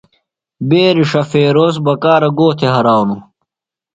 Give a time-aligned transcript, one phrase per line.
[0.69, 3.21] بیرݜہ فیروز بکارہ گو تھےۡ ہرانوۡ؟